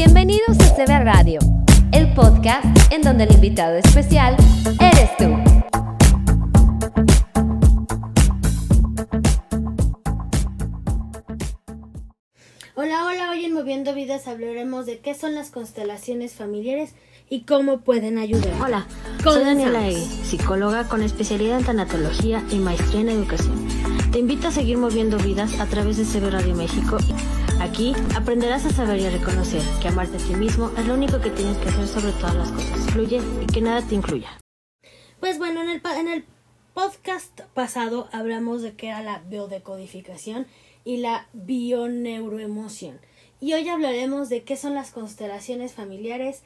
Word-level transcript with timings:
Bienvenidos 0.00 0.56
a 0.60 0.76
CB 0.76 1.02
Radio, 1.02 1.40
el 1.90 2.14
podcast 2.14 2.64
en 2.92 3.02
donde 3.02 3.24
el 3.24 3.32
invitado 3.32 3.74
especial 3.78 4.36
eres 4.80 5.16
tú. 5.16 5.24
Hola, 12.76 13.06
hola, 13.06 13.30
hoy 13.32 13.44
en 13.44 13.52
Moviendo 13.52 13.92
Vidas 13.92 14.28
hablaremos 14.28 14.86
de 14.86 15.00
qué 15.00 15.14
son 15.14 15.34
las 15.34 15.50
constelaciones 15.50 16.32
familiares 16.32 16.94
y 17.28 17.40
cómo 17.40 17.80
pueden 17.80 18.18
ayudar. 18.18 18.52
Hola, 18.62 18.86
soy. 19.24 19.42
Daniela 19.42 19.88
Egui, 19.88 20.06
psicóloga 20.06 20.84
con 20.84 21.02
especialidad 21.02 21.58
en 21.58 21.64
tanatología 21.64 22.44
y 22.52 22.60
maestría 22.60 23.00
en 23.00 23.08
educación. 23.08 23.66
Te 24.12 24.20
invito 24.20 24.46
a 24.46 24.52
seguir 24.52 24.78
moviendo 24.78 25.18
vidas 25.18 25.58
a 25.58 25.66
través 25.66 25.96
de 25.96 26.04
CB 26.04 26.30
Radio 26.30 26.54
México. 26.54 26.98
Aquí 27.68 27.92
aprenderás 28.16 28.64
a 28.64 28.70
saber 28.70 28.98
y 28.98 29.04
a 29.04 29.10
reconocer 29.10 29.60
que 29.82 29.88
amarte 29.88 30.16
a 30.16 30.20
ti 30.20 30.34
mismo 30.34 30.70
es 30.78 30.86
lo 30.86 30.94
único 30.94 31.20
que 31.20 31.28
tienes 31.28 31.58
que 31.58 31.68
hacer 31.68 31.86
sobre 31.86 32.12
todas 32.12 32.34
las 32.34 32.50
cosas. 32.50 32.90
Fluye 32.92 33.20
y 33.42 33.46
que 33.46 33.60
nada 33.60 33.86
te 33.86 33.94
incluya. 33.94 34.30
Pues 35.20 35.36
bueno, 35.36 35.60
en 35.62 35.68
el, 35.68 35.82
en 35.98 36.08
el 36.08 36.24
podcast 36.72 37.42
pasado 37.52 38.08
hablamos 38.10 38.62
de 38.62 38.74
qué 38.74 38.88
era 38.88 39.02
la 39.02 39.18
biodecodificación 39.18 40.46
y 40.84 40.96
la 40.96 41.28
bioneuroemoción. 41.34 43.00
Y 43.38 43.52
hoy 43.52 43.68
hablaremos 43.68 44.30
de 44.30 44.44
qué 44.44 44.56
son 44.56 44.72
las 44.72 44.90
constelaciones 44.90 45.74
familiares, 45.74 46.44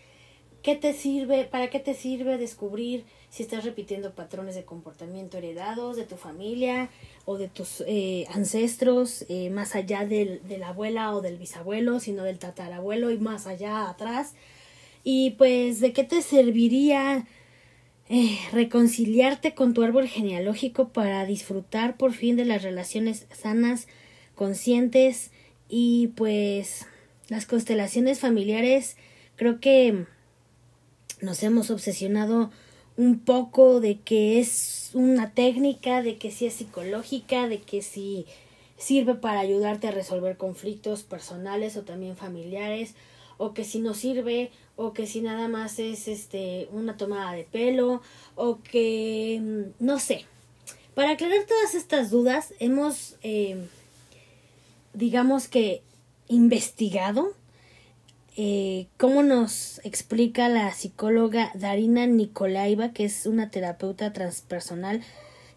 qué 0.63 0.75
te 0.75 0.93
sirve, 0.93 1.45
para 1.45 1.71
qué 1.71 1.79
te 1.79 1.95
sirve 1.95 2.37
descubrir 2.37 3.05
si 3.33 3.43
estás 3.43 3.65
repitiendo 3.65 4.15
patrones 4.15 4.55
de 4.55 4.65
comportamiento 4.65 5.39
heredados 5.39 5.97
de 5.97 6.05
tu 6.05 6.17
familia 6.17 6.91
o 7.25 7.39
de 7.39 7.49
tus 7.49 7.83
eh, 7.87 8.27
ancestros, 8.31 9.25
eh, 9.31 9.49
más 9.49 9.75
allá 9.75 10.05
del, 10.05 10.47
de 10.47 10.59
la 10.59 10.69
abuela 10.69 11.15
o 11.15 11.23
del 11.23 11.39
bisabuelo, 11.39 11.99
sino 11.99 12.25
del 12.25 12.39
tatarabuelo 12.39 13.11
y 13.11 13.17
más 13.17 13.47
allá 13.47 13.89
atrás. 13.89 14.35
Y 15.03 15.31
pues, 15.39 15.81
¿de 15.81 15.95
qué 15.95 16.05
te 16.05 16.21
serviría 16.21 17.27
eh, 18.11 18.39
reconciliarte 18.53 19.55
con 19.55 19.73
tu 19.73 19.83
árbol 19.83 20.09
genealógico 20.09 20.91
para 20.91 21.25
disfrutar 21.25 21.97
por 21.97 22.13
fin 22.13 22.37
de 22.37 22.45
las 22.45 22.63
relaciones 22.63 23.27
sanas, 23.33 23.89
conscientes 24.35 25.31
y 25.71 26.09
pues 26.17 26.85
las 27.31 27.47
constelaciones 27.47 28.21
familiares 28.21 28.99
creo 29.37 29.59
que 29.59 30.05
nos 31.23 31.43
hemos 31.43 31.71
obsesionado 31.71 32.51
un 32.97 33.21
poco 33.21 33.81
de 33.81 34.01
que 34.01 34.39
es 34.39 34.91
una 34.95 35.33
técnica, 35.33 36.03
de 36.03 36.19
que 36.19 36.31
sí 36.31 36.47
es 36.47 36.55
psicológica, 36.55 37.49
de 37.49 37.61
que 37.61 37.83
sí 37.83 38.27
sirve 38.77 39.15
para 39.15 39.41
ayudarte 39.41 39.89
a 39.89 39.93
resolver 39.93 40.37
conflictos 40.37 41.03
personales 41.03 41.77
o 41.77 41.83
también 41.83 42.17
familiares, 42.17 42.95
o 43.39 43.55
que 43.55 43.65
si 43.65 43.81
no 43.81 43.95
sirve, 43.95 44.51
o 44.77 44.93
que 44.93 45.07
si 45.07 45.21
nada 45.21 45.49
más 45.49 45.79
es 45.79 46.09
este 46.09 46.69
una 46.73 46.97
tomada 46.97 47.33
de 47.33 47.45
pelo, 47.45 48.03
o 48.35 48.61
que 48.61 49.41
mm, 49.41 49.85
no 49.85 49.99
sé. 49.99 50.27
Para 50.95 51.13
aclarar 51.13 51.45
todas 51.47 51.75
estas 51.75 52.11
dudas, 52.11 52.53
hemos 52.59 53.17
eh, 53.23 53.57
digamos 54.93 55.49
que 55.49 55.83
investigado 56.29 57.35
eh, 58.35 58.89
cómo 58.97 59.23
nos 59.23 59.81
explica 59.85 60.49
la 60.49 60.73
psicóloga 60.73 61.51
Darina 61.55 62.07
Nikolaeva, 62.07 62.93
que 62.93 63.05
es 63.05 63.27
una 63.27 63.51
terapeuta 63.51 64.13
transpersonal 64.13 65.03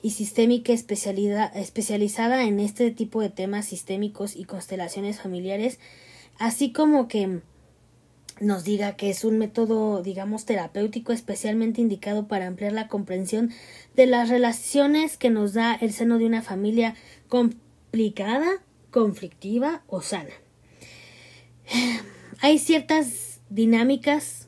y 0.02 0.12
sistémica 0.12 0.74
especializada 0.74 2.44
en 2.44 2.60
este 2.60 2.92
tipo 2.92 3.22
de 3.22 3.30
temas 3.30 3.66
sistémicos 3.66 4.36
y 4.36 4.44
constelaciones 4.44 5.22
familiares, 5.22 5.80
así 6.38 6.74
como 6.74 7.08
que 7.08 7.40
nos 8.42 8.66
diga 8.66 8.98
que 8.98 9.10
es 9.10 9.24
un 9.24 9.38
método, 9.38 10.04
digamos, 10.04 10.46
terapéutico 10.46 11.14
especialmente 11.14 11.80
indicado 11.80 12.28
para 12.28 12.48
ampliar 12.48 12.74
la 12.74 12.90
comprensión 12.90 13.52
de 13.96 14.06
las 14.06 14.28
relaciones 14.28 15.18
que 15.18 15.30
nos 15.30 15.54
da 15.54 15.74
el 15.76 15.94
seno 15.94 16.18
de 16.18 16.26
una 16.26 16.42
familia 16.42 16.96
complicada, 17.30 18.62
conflictiva 18.92 19.84
o 19.88 20.02
sana. 20.02 20.34
Hay 22.42 22.60
ciertas 22.60 23.40
dinámicas 23.50 24.48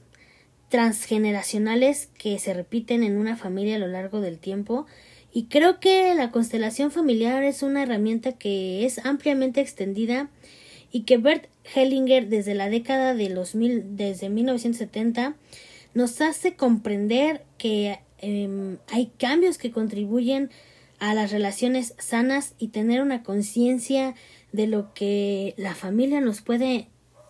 transgeneracionales 0.69 2.09
que 2.17 2.37
se 2.39 2.53
repiten 2.53 3.03
en 3.03 3.17
una 3.17 3.37
familia 3.37 3.77
a 3.77 3.79
lo 3.79 3.87
largo 3.87 4.19
del 4.19 4.39
tiempo 4.39 4.85
y 5.33 5.45
creo 5.45 5.79
que 5.79 6.13
la 6.13 6.31
constelación 6.31 6.91
familiar 6.91 7.43
es 7.43 7.63
una 7.63 7.83
herramienta 7.83 8.33
que 8.33 8.85
es 8.85 9.05
ampliamente 9.05 9.61
extendida 9.61 10.29
y 10.91 11.03
que 11.03 11.17
Bert 11.17 11.47
Hellinger 11.75 12.27
desde 12.27 12.55
la 12.55 12.69
década 12.69 13.13
de 13.13 13.29
los 13.29 13.55
mil, 13.55 13.95
desde 13.95 14.29
1970 14.29 15.35
nos 15.93 16.21
hace 16.21 16.55
comprender 16.55 17.43
que 17.57 17.99
em, 18.19 18.77
hay 18.91 19.11
cambios 19.17 19.57
que 19.57 19.71
contribuyen 19.71 20.49
a 20.99 21.13
las 21.13 21.31
relaciones 21.31 21.93
sanas 21.99 22.53
y 22.59 22.69
tener 22.69 23.01
una 23.01 23.23
conciencia 23.23 24.15
de 24.51 24.67
lo 24.67 24.93
que 24.93 25.53
la 25.57 25.75
familia 25.75 26.19
nos 26.19 26.41
puede 26.41 26.87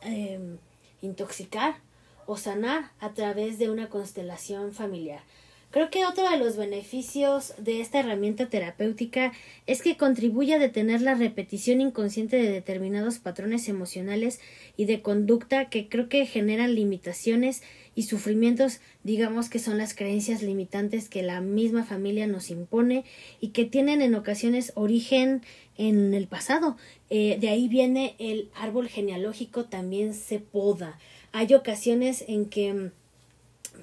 em, 0.07 0.57
intoxicar 1.01 1.81
o 2.25 2.37
sanar 2.37 2.91
a 2.99 3.13
través 3.13 3.59
de 3.59 3.69
una 3.69 3.89
constelación 3.89 4.73
familiar. 4.73 5.21
Creo 5.69 5.89
que 5.89 6.05
otro 6.05 6.29
de 6.29 6.37
los 6.37 6.55
beneficios 6.55 7.53
de 7.57 7.81
esta 7.81 7.99
herramienta 7.99 8.49
terapéutica 8.49 9.33
es 9.65 9.81
que 9.81 9.97
contribuye 9.97 10.53
a 10.53 10.59
detener 10.59 11.01
la 11.01 11.13
repetición 11.13 11.81
inconsciente 11.81 12.37
de 12.37 12.49
determinados 12.49 13.19
patrones 13.19 13.67
emocionales 13.67 14.39
y 14.77 14.85
de 14.85 15.01
conducta 15.01 15.69
que 15.69 15.89
creo 15.89 16.07
que 16.07 16.25
generan 16.25 16.73
limitaciones 16.73 17.63
y 17.95 18.03
sufrimientos, 18.03 18.79
digamos 19.03 19.49
que 19.49 19.59
son 19.59 19.77
las 19.77 19.93
creencias 19.93 20.41
limitantes 20.41 21.09
que 21.09 21.21
la 21.21 21.41
misma 21.41 21.83
familia 21.83 22.27
nos 22.27 22.49
impone 22.49 23.03
y 23.41 23.49
que 23.49 23.65
tienen 23.65 24.01
en 24.01 24.15
ocasiones 24.15 24.71
origen 24.75 25.41
en 25.77 26.13
el 26.13 26.27
pasado. 26.27 26.77
Eh, 27.09 27.37
de 27.39 27.49
ahí 27.49 27.67
viene 27.67 28.15
el 28.19 28.49
árbol 28.55 28.89
genealógico 28.89 29.65
también 29.65 30.13
se 30.13 30.39
poda. 30.39 30.99
Hay 31.31 31.53
ocasiones 31.53 32.25
en 32.27 32.45
que 32.45 32.91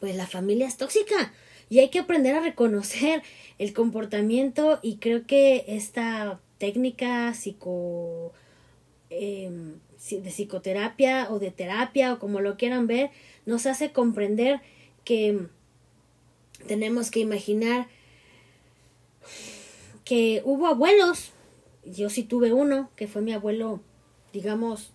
pues 0.01 0.17
la 0.17 0.27
familia 0.27 0.67
es 0.67 0.77
tóxica 0.77 1.33
y 1.71 1.79
hay 1.79 1.89
que 1.89 2.01
aprender 2.01 2.35
a 2.35 2.41
reconocer 2.41 3.23
el 3.59 3.73
comportamiento 3.73 4.81
y 4.83 4.97
creo 4.97 5.27
que 5.27 5.65
esta 5.69 6.41
técnica 6.59 7.33
psico 7.35 8.33
eh, 9.11 9.51
de 10.11 10.31
psicoterapia 10.31 11.29
o 11.31 11.39
de 11.39 11.51
terapia 11.51 12.13
o 12.13 12.19
como 12.19 12.41
lo 12.41 12.57
quieran 12.57 12.87
ver 12.87 13.11
nos 13.47 13.67
hace 13.67 13.93
comprender 13.93 14.61
que 15.05 15.47
tenemos 16.67 17.11
que 17.11 17.21
imaginar 17.21 17.87
que 20.05 20.43
hubo 20.45 20.67
abuelos 20.67 21.34
yo 21.87 22.11
sí 22.11 22.23
tuve 22.23 22.53
uno 22.53 22.91
que 22.97 23.07
fue 23.07 23.23
mi 23.23 23.33
abuelo 23.33 23.81
digamos 24.33 24.91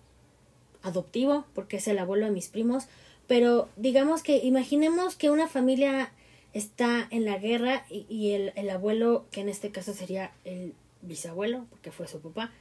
adoptivo 0.82 1.44
porque 1.54 1.76
es 1.76 1.88
el 1.88 1.98
abuelo 1.98 2.26
de 2.26 2.32
mis 2.32 2.48
primos 2.48 2.86
pero 3.26 3.68
digamos 3.76 4.22
que 4.22 4.38
imaginemos 4.38 5.14
que 5.14 5.30
una 5.30 5.46
familia 5.46 6.12
está 6.52 7.06
en 7.10 7.24
la 7.24 7.38
guerra 7.38 7.84
y, 7.88 8.32
el, 8.32 8.52
el, 8.56 8.70
abuelo, 8.70 9.26
que 9.30 9.40
en 9.40 9.48
este 9.48 9.70
caso 9.70 9.94
sería 9.94 10.32
el 10.44 10.74
bisabuelo, 11.02 11.66
porque 11.70 11.92
fue 11.92 12.08
su 12.08 12.20
papá, 12.20 12.52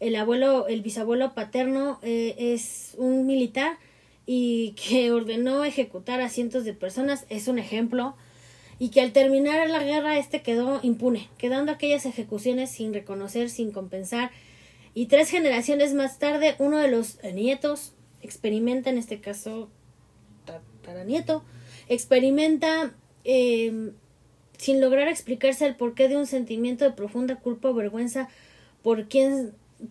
el 0.00 0.16
abuelo, 0.16 0.66
el 0.68 0.82
bisabuelo 0.82 1.34
paterno 1.34 1.98
eh, 2.02 2.34
es 2.38 2.94
un 2.98 3.26
militar 3.26 3.78
y 4.26 4.72
que 4.72 5.12
ordenó 5.12 5.64
ejecutar 5.64 6.20
a 6.20 6.28
cientos 6.28 6.64
de 6.64 6.74
personas, 6.74 7.26
es 7.28 7.48
un 7.48 7.58
ejemplo, 7.58 8.14
y 8.82 8.88
que 8.88 9.00
al 9.00 9.12
terminar 9.12 9.70
la 9.70 9.80
guerra 9.80 10.18
este 10.18 10.42
quedó 10.42 10.80
impune, 10.82 11.28
quedando 11.38 11.70
aquellas 11.70 12.04
ejecuciones 12.04 12.68
sin 12.68 12.92
reconocer, 12.92 13.48
sin 13.48 13.70
compensar, 13.70 14.32
y 14.92 15.06
tres 15.06 15.30
generaciones 15.30 15.94
más 15.94 16.18
tarde 16.18 16.56
uno 16.58 16.78
de 16.78 16.88
los 16.88 17.22
nietos 17.32 17.92
experimenta, 18.22 18.90
en 18.90 18.98
este 18.98 19.20
caso 19.20 19.70
tataranieto, 20.46 21.44
experimenta 21.88 22.92
eh, 23.22 23.92
sin 24.58 24.80
lograr 24.80 25.06
explicarse 25.06 25.64
el 25.64 25.76
porqué 25.76 26.08
de 26.08 26.16
un 26.16 26.26
sentimiento 26.26 26.84
de 26.84 26.90
profunda 26.90 27.36
culpa 27.36 27.68
o 27.68 27.74
vergüenza 27.74 28.28
por 28.82 29.06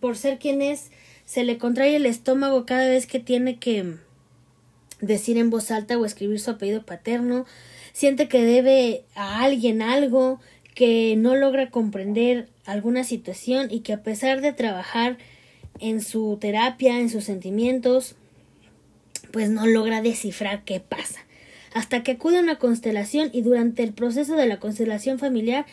por 0.00 0.18
ser 0.18 0.38
quien 0.38 0.60
es, 0.60 0.90
se 1.24 1.44
le 1.44 1.56
contrae 1.56 1.96
el 1.96 2.04
estómago 2.04 2.66
cada 2.66 2.90
vez 2.90 3.06
que 3.06 3.20
tiene 3.20 3.58
que 3.58 3.96
decir 5.00 5.38
en 5.38 5.48
voz 5.48 5.70
alta 5.70 5.96
o 5.96 6.04
escribir 6.04 6.40
su 6.40 6.50
apellido 6.50 6.84
paterno, 6.84 7.46
siente 7.92 8.28
que 8.28 8.44
debe 8.44 9.04
a 9.14 9.42
alguien 9.42 9.82
algo, 9.82 10.40
que 10.74 11.14
no 11.16 11.36
logra 11.36 11.70
comprender 11.70 12.48
alguna 12.64 13.04
situación 13.04 13.68
y 13.70 13.80
que 13.80 13.92
a 13.92 14.02
pesar 14.02 14.40
de 14.40 14.52
trabajar 14.52 15.18
en 15.80 16.00
su 16.00 16.38
terapia, 16.40 16.98
en 16.98 17.10
sus 17.10 17.24
sentimientos, 17.24 18.14
pues 19.32 19.50
no 19.50 19.66
logra 19.66 20.02
descifrar 20.02 20.64
qué 20.64 20.80
pasa. 20.80 21.20
Hasta 21.74 22.02
que 22.02 22.12
acude 22.12 22.38
a 22.38 22.42
una 22.42 22.58
constelación 22.58 23.30
y 23.32 23.42
durante 23.42 23.82
el 23.82 23.92
proceso 23.92 24.36
de 24.36 24.46
la 24.46 24.60
constelación 24.60 25.18
familiar, 25.18 25.66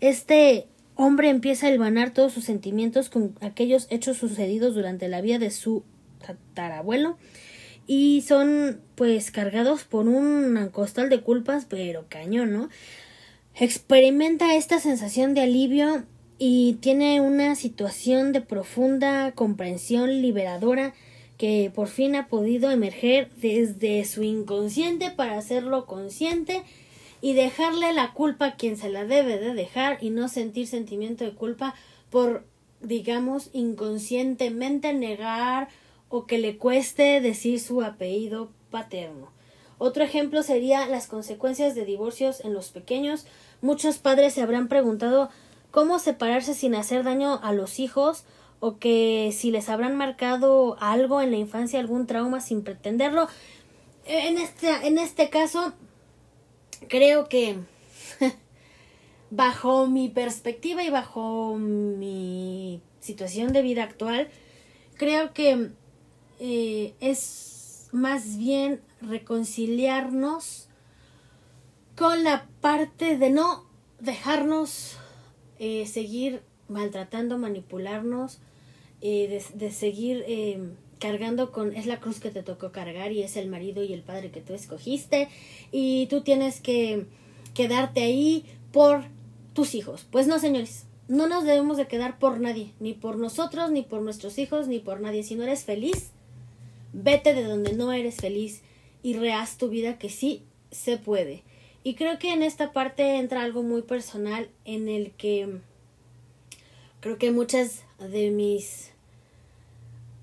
este 0.00 0.66
hombre 0.94 1.28
empieza 1.28 1.66
a 1.66 1.70
hilvanar 1.70 2.10
todos 2.10 2.32
sus 2.32 2.44
sentimientos 2.44 3.08
con 3.08 3.34
aquellos 3.40 3.86
hechos 3.90 4.16
sucedidos 4.16 4.74
durante 4.74 5.08
la 5.08 5.20
vida 5.20 5.38
de 5.38 5.50
su 5.50 5.82
tatarabuelo 6.24 7.18
y 7.92 8.20
son 8.20 8.80
pues 8.94 9.32
cargados 9.32 9.82
por 9.82 10.06
un 10.06 10.68
costal 10.70 11.08
de 11.08 11.22
culpas, 11.22 11.66
pero 11.68 12.04
cañón, 12.08 12.52
¿no? 12.52 12.68
Experimenta 13.56 14.54
esta 14.54 14.78
sensación 14.78 15.34
de 15.34 15.40
alivio 15.40 16.04
y 16.38 16.74
tiene 16.74 17.20
una 17.20 17.56
situación 17.56 18.30
de 18.32 18.42
profunda 18.42 19.32
comprensión 19.32 20.22
liberadora 20.22 20.94
que 21.36 21.72
por 21.74 21.88
fin 21.88 22.14
ha 22.14 22.28
podido 22.28 22.70
emerger 22.70 23.28
desde 23.42 24.04
su 24.04 24.22
inconsciente 24.22 25.10
para 25.10 25.36
hacerlo 25.36 25.86
consciente 25.86 26.62
y 27.20 27.32
dejarle 27.32 27.92
la 27.92 28.12
culpa 28.12 28.46
a 28.46 28.54
quien 28.54 28.76
se 28.76 28.88
la 28.88 29.04
debe 29.04 29.40
de 29.40 29.52
dejar 29.52 29.98
y 30.00 30.10
no 30.10 30.28
sentir 30.28 30.68
sentimiento 30.68 31.24
de 31.24 31.32
culpa 31.32 31.74
por 32.08 32.44
digamos 32.80 33.50
inconscientemente 33.52 34.92
negar 34.92 35.66
o 36.10 36.26
que 36.26 36.38
le 36.38 36.58
cueste 36.58 37.20
decir 37.20 37.60
su 37.60 37.80
apellido 37.80 38.50
paterno. 38.70 39.30
Otro 39.78 40.04
ejemplo 40.04 40.42
sería 40.42 40.86
las 40.86 41.06
consecuencias 41.06 41.74
de 41.74 41.86
divorcios 41.86 42.44
en 42.44 42.52
los 42.52 42.68
pequeños. 42.68 43.26
Muchos 43.62 43.96
padres 43.96 44.34
se 44.34 44.42
habrán 44.42 44.68
preguntado 44.68 45.30
cómo 45.70 45.98
separarse 45.98 46.52
sin 46.52 46.74
hacer 46.74 47.04
daño 47.04 47.40
a 47.42 47.52
los 47.52 47.78
hijos 47.78 48.24
o 48.58 48.76
que 48.76 49.32
si 49.32 49.50
les 49.50 49.70
habrán 49.70 49.96
marcado 49.96 50.76
algo 50.80 51.22
en 51.22 51.30
la 51.30 51.38
infancia, 51.38 51.80
algún 51.80 52.06
trauma 52.06 52.40
sin 52.40 52.62
pretenderlo. 52.62 53.28
En 54.04 54.36
este, 54.36 54.68
en 54.86 54.98
este 54.98 55.30
caso, 55.30 55.72
creo 56.88 57.28
que 57.28 57.56
bajo 59.30 59.86
mi 59.86 60.08
perspectiva 60.08 60.82
y 60.82 60.90
bajo 60.90 61.56
mi 61.56 62.82
situación 63.00 63.54
de 63.54 63.62
vida 63.62 63.84
actual, 63.84 64.28
creo 64.98 65.32
que 65.32 65.70
eh, 66.40 66.94
es 67.00 67.88
más 67.92 68.36
bien 68.36 68.80
reconciliarnos 69.00 70.68
con 71.96 72.24
la 72.24 72.48
parte 72.60 73.16
de 73.18 73.30
no 73.30 73.64
dejarnos 74.00 74.96
eh, 75.58 75.86
seguir 75.86 76.40
maltratando, 76.68 77.36
manipularnos, 77.36 78.38
eh, 79.02 79.42
de, 79.54 79.70
seguir 79.70 80.24
eh, 80.26 80.58
cargando 80.98 81.52
con 81.52 81.74
es 81.74 81.84
la 81.86 82.00
cruz 82.00 82.20
que 82.20 82.30
te 82.30 82.42
tocó 82.42 82.72
cargar 82.72 83.12
y 83.12 83.22
es 83.22 83.36
el 83.36 83.48
marido 83.48 83.82
y 83.84 83.92
el 83.92 84.02
padre 84.02 84.30
que 84.30 84.40
tú 84.40 84.54
escogiste 84.54 85.28
y 85.70 86.06
tú 86.06 86.22
tienes 86.22 86.60
que 86.60 87.06
quedarte 87.52 88.02
ahí 88.02 88.46
por 88.72 89.04
tus 89.52 89.74
hijos. 89.74 90.06
Pues 90.10 90.26
no, 90.26 90.38
señores, 90.38 90.86
no 91.08 91.26
nos 91.26 91.44
debemos 91.44 91.76
de 91.76 91.86
quedar 91.86 92.18
por 92.18 92.40
nadie, 92.40 92.72
ni 92.80 92.94
por 92.94 93.18
nosotros, 93.18 93.70
ni 93.70 93.82
por 93.82 94.00
nuestros 94.00 94.38
hijos, 94.38 94.68
ni 94.68 94.78
por 94.78 95.00
nadie. 95.00 95.22
Si 95.22 95.34
no 95.34 95.42
eres 95.42 95.64
feliz, 95.64 96.12
vete 96.92 97.34
de 97.34 97.44
donde 97.44 97.72
no 97.72 97.92
eres 97.92 98.16
feliz 98.16 98.62
y 99.02 99.14
rehaz 99.14 99.56
tu 99.58 99.68
vida 99.68 99.98
que 99.98 100.08
sí 100.08 100.44
se 100.70 100.96
puede. 100.96 101.42
Y 101.82 101.94
creo 101.94 102.18
que 102.18 102.32
en 102.32 102.42
esta 102.42 102.72
parte 102.72 103.16
entra 103.16 103.42
algo 103.42 103.62
muy 103.62 103.82
personal 103.82 104.50
en 104.64 104.88
el 104.88 105.12
que 105.12 105.60
creo 107.00 107.16
que 107.16 107.30
muchas 107.30 107.84
de 107.98 108.30
mis 108.30 108.92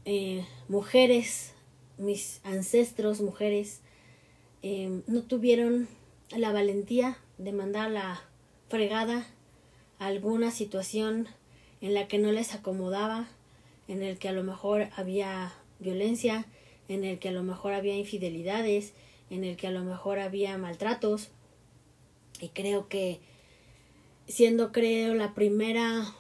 eh, 0.05 0.45
mujeres, 0.67 1.53
mis 1.97 2.41
ancestros 2.43 3.21
mujeres, 3.21 3.81
eh, 4.61 5.01
no 5.07 5.23
tuvieron 5.23 5.87
la 6.29 6.51
valentía 6.51 7.17
de 7.37 7.51
mandar 7.51 7.91
la 7.91 8.21
fregada 8.69 9.27
a 9.99 10.07
alguna 10.07 10.51
situación 10.51 11.27
en 11.81 11.93
la 11.93 12.07
que 12.07 12.19
no 12.19 12.31
les 12.31 12.53
acomodaba, 12.53 13.27
en 13.87 14.03
el 14.03 14.19
que 14.19 14.29
a 14.29 14.33
lo 14.33 14.43
mejor 14.43 14.89
había 14.95 15.53
violencia, 15.79 16.45
en 16.88 17.04
el 17.04 17.19
que 17.19 17.30
a 17.30 17.34
lo 17.34 17.44
mejor 17.44 17.74
había 17.74 17.95
infidelidades, 17.95 18.94
en 19.30 19.44
el 19.44 19.57
que 19.57 19.68
a 19.68 19.72
lo 19.72 19.84
mejor 19.84 20.19
había 20.19 20.57
maltratos, 20.57 21.30
y 22.39 22.50
creo 22.50 22.88
que 22.88 23.19
siendo 24.28 24.72
creo 24.72 25.16
la 25.16 25.34
primera 25.34 26.13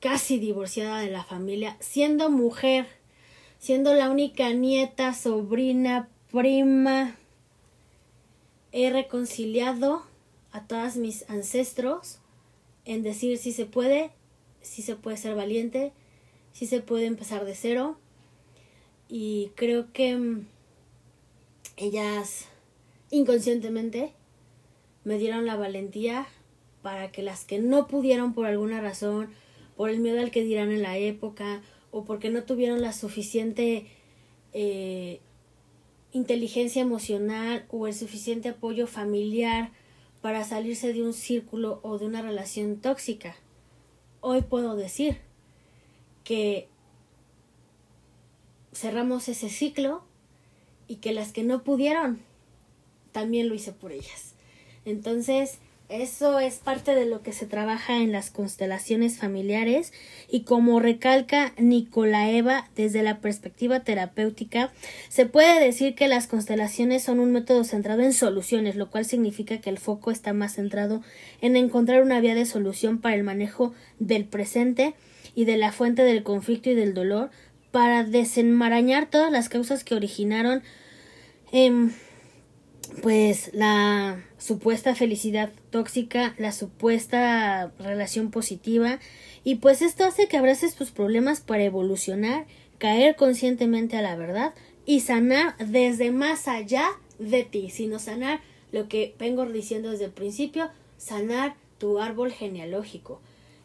casi 0.00 0.38
divorciada 0.38 1.00
de 1.00 1.10
la 1.10 1.24
familia, 1.24 1.76
siendo 1.80 2.30
mujer, 2.30 2.86
siendo 3.58 3.94
la 3.94 4.10
única 4.10 4.52
nieta, 4.52 5.14
sobrina, 5.14 6.08
prima, 6.30 7.16
he 8.72 8.90
reconciliado 8.90 10.02
a 10.52 10.66
todos 10.66 10.96
mis 10.96 11.28
ancestros 11.30 12.18
en 12.84 13.02
decir 13.02 13.38
si 13.38 13.52
se 13.52 13.66
puede, 13.66 14.10
si 14.60 14.82
se 14.82 14.96
puede 14.96 15.16
ser 15.16 15.34
valiente, 15.34 15.92
si 16.52 16.66
se 16.66 16.80
puede 16.80 17.06
empezar 17.06 17.44
de 17.44 17.54
cero. 17.54 17.98
Y 19.08 19.52
creo 19.54 19.92
que 19.92 20.16
mm, 20.16 20.46
ellas 21.76 22.46
inconscientemente 23.10 24.12
me 25.04 25.18
dieron 25.18 25.46
la 25.46 25.56
valentía 25.56 26.26
para 26.82 27.12
que 27.12 27.22
las 27.22 27.44
que 27.44 27.58
no 27.58 27.86
pudieron 27.86 28.34
por 28.34 28.46
alguna 28.46 28.80
razón, 28.80 29.28
por 29.76 29.90
el 29.90 30.00
miedo 30.00 30.20
al 30.20 30.30
que 30.30 30.44
dirán 30.44 30.70
en 30.70 30.82
la 30.82 30.96
época, 30.98 31.62
o 31.90 32.04
porque 32.04 32.30
no 32.30 32.44
tuvieron 32.44 32.82
la 32.82 32.92
suficiente 32.92 33.86
eh, 34.52 35.20
inteligencia 36.12 36.82
emocional 36.82 37.66
o 37.70 37.86
el 37.86 37.94
suficiente 37.94 38.50
apoyo 38.50 38.86
familiar 38.86 39.70
para 40.20 40.44
salirse 40.44 40.92
de 40.92 41.02
un 41.02 41.12
círculo 41.12 41.80
o 41.82 41.98
de 41.98 42.06
una 42.06 42.22
relación 42.22 42.80
tóxica. 42.80 43.36
Hoy 44.20 44.42
puedo 44.42 44.76
decir 44.76 45.18
que 46.24 46.68
cerramos 48.76 49.28
ese 49.28 49.48
ciclo 49.48 50.04
y 50.88 50.96
que 50.96 51.12
las 51.12 51.32
que 51.32 51.42
no 51.42 51.62
pudieron 51.64 52.20
también 53.12 53.48
lo 53.48 53.54
hice 53.54 53.72
por 53.72 53.92
ellas. 53.92 54.34
Entonces, 54.84 55.58
eso 55.88 56.40
es 56.40 56.56
parte 56.56 56.96
de 56.96 57.06
lo 57.06 57.22
que 57.22 57.32
se 57.32 57.46
trabaja 57.46 57.98
en 57.98 58.10
las 58.10 58.30
constelaciones 58.30 59.18
familiares 59.18 59.92
y 60.28 60.40
como 60.42 60.80
recalca 60.80 61.52
Nicolaeva 61.58 62.68
desde 62.74 63.04
la 63.04 63.20
perspectiva 63.20 63.80
terapéutica, 63.80 64.72
se 65.08 65.26
puede 65.26 65.64
decir 65.64 65.94
que 65.94 66.08
las 66.08 66.26
constelaciones 66.26 67.04
son 67.04 67.20
un 67.20 67.30
método 67.30 67.62
centrado 67.62 68.02
en 68.02 68.12
soluciones, 68.12 68.74
lo 68.74 68.90
cual 68.90 69.04
significa 69.04 69.60
que 69.60 69.70
el 69.70 69.78
foco 69.78 70.10
está 70.10 70.32
más 70.32 70.54
centrado 70.54 71.02
en 71.40 71.56
encontrar 71.56 72.02
una 72.02 72.20
vía 72.20 72.34
de 72.34 72.46
solución 72.46 72.98
para 73.00 73.14
el 73.14 73.22
manejo 73.22 73.72
del 74.00 74.24
presente 74.24 74.94
y 75.36 75.44
de 75.44 75.56
la 75.56 75.70
fuente 75.70 76.02
del 76.02 76.24
conflicto 76.24 76.70
y 76.70 76.74
del 76.74 76.94
dolor 76.94 77.30
para 77.76 78.04
desenmarañar 78.04 79.10
todas 79.10 79.30
las 79.30 79.50
causas 79.50 79.84
que 79.84 79.94
originaron 79.94 80.62
eh, 81.52 81.90
pues 83.02 83.50
la 83.52 84.24
supuesta 84.38 84.94
felicidad 84.94 85.52
tóxica, 85.68 86.34
la 86.38 86.52
supuesta 86.52 87.70
relación 87.78 88.30
positiva 88.30 88.98
y 89.44 89.56
pues 89.56 89.82
esto 89.82 90.04
hace 90.04 90.26
que 90.26 90.38
abraces 90.38 90.74
tus 90.74 90.90
problemas 90.90 91.42
para 91.42 91.64
evolucionar, 91.64 92.46
caer 92.78 93.14
conscientemente 93.14 93.98
a 93.98 94.00
la 94.00 94.16
verdad 94.16 94.54
y 94.86 95.00
sanar 95.00 95.54
desde 95.58 96.10
más 96.10 96.48
allá 96.48 96.86
de 97.18 97.44
ti, 97.44 97.68
sino 97.68 97.98
sanar 97.98 98.40
lo 98.72 98.88
que 98.88 99.14
vengo 99.18 99.44
diciendo 99.44 99.90
desde 99.90 100.06
el 100.06 100.12
principio, 100.12 100.70
sanar 100.96 101.56
tu 101.76 101.98
árbol 102.00 102.32
genealógico. 102.32 103.20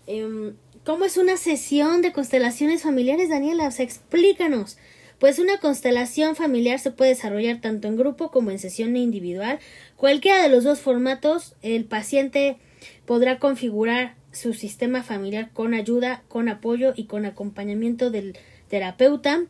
Em, 0.05 0.57
¿Cómo 0.83 1.05
es 1.05 1.17
una 1.17 1.37
sesión 1.37 2.01
de 2.01 2.11
constelaciones 2.11 2.83
familiares, 2.83 3.29
Daniela? 3.29 3.67
O 3.67 3.71
sea, 3.71 3.85
explícanos 3.85 4.77
pues 5.21 5.37
una 5.37 5.59
constelación 5.59 6.35
familiar 6.35 6.79
se 6.79 6.89
puede 6.89 7.11
desarrollar 7.11 7.61
tanto 7.61 7.87
en 7.87 7.95
grupo 7.95 8.31
como 8.31 8.49
en 8.49 8.57
sesión 8.57 8.97
individual. 8.97 9.59
Cualquiera 9.95 10.41
de 10.41 10.49
los 10.49 10.63
dos 10.63 10.79
formatos, 10.79 11.53
el 11.61 11.85
paciente 11.85 12.57
podrá 13.05 13.37
configurar 13.37 14.15
su 14.31 14.55
sistema 14.55 15.03
familiar 15.03 15.51
con 15.53 15.75
ayuda, 15.75 16.23
con 16.27 16.49
apoyo 16.49 16.93
y 16.95 17.03
con 17.05 17.25
acompañamiento 17.25 18.09
del 18.09 18.35
terapeuta. 18.67 19.43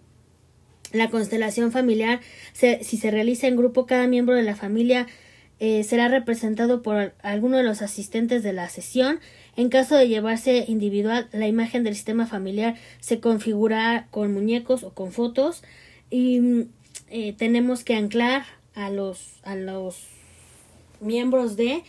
La 0.91 1.09
constelación 1.09 1.71
familiar, 1.71 2.19
si 2.51 2.97
se 2.97 3.09
realiza 3.09 3.47
en 3.47 3.55
grupo, 3.55 3.85
cada 3.85 4.07
miembro 4.07 4.35
de 4.35 4.43
la 4.43 4.57
familia 4.57 5.07
eh, 5.61 5.85
será 5.85 6.09
representado 6.09 6.81
por 6.81 7.13
alguno 7.21 7.55
de 7.55 7.63
los 7.63 7.81
asistentes 7.81 8.43
de 8.43 8.51
la 8.51 8.67
sesión 8.67 9.21
en 9.55 9.70
caso 9.70 9.96
de 9.96 10.08
llevarse 10.08 10.65
individual, 10.67 11.27
la 11.34 11.48
imagen 11.48 11.84
del 11.84 11.96
sistema 11.96 12.25
familiar 12.25 12.75
se 13.00 13.20
configura 13.20 14.08
con 14.12 14.34
muñecos 14.34 14.84
o 14.84 14.91
con 14.91 15.12
fotos 15.12 15.63
y 16.10 16.39
mm, 16.39 16.70
eh, 17.10 17.34
tenemos 17.34 17.84
que 17.84 17.96
anclar 17.96 18.46
a 18.75 18.89
los, 18.89 19.39
a 19.43 19.55
los 19.55 20.08
miembros 21.01 21.58
de 21.58 21.84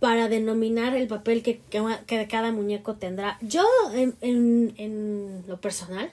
para 0.00 0.28
denominar 0.28 0.94
el 0.94 1.08
papel 1.08 1.42
que, 1.42 1.60
que, 2.06 2.28
cada 2.28 2.52
muñeco 2.52 2.94
tendrá. 2.96 3.36
Yo, 3.40 3.64
en, 3.94 4.14
en, 4.20 4.74
en, 4.76 5.44
lo 5.48 5.60
personal, 5.60 6.12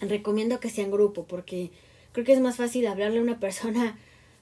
recomiendo 0.00 0.60
que 0.60 0.70
sea 0.70 0.84
en 0.84 0.92
grupo, 0.92 1.24
porque 1.24 1.70
creo 2.12 2.24
que 2.24 2.34
es 2.34 2.40
más 2.40 2.56
fácil 2.56 2.86
hablarle 2.86 3.18
a 3.18 3.22
una 3.22 3.40
persona 3.40 3.98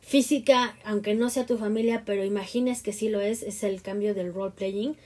física, 0.07 0.77
aunque 0.85 1.17
no 1.17 1.29
sea 1.31 1.47
tu 1.47 1.59
familia, 1.59 2.05
pero 2.07 2.25
imagines 2.25 2.81
que 2.81 2.93
sí 2.93 3.09
lo 3.09 3.21
es, 3.21 3.43
es 3.43 3.65
el 3.65 3.83
cambio 3.83 4.15
del 4.15 4.33
role 4.33 4.53
playing. 4.57 4.97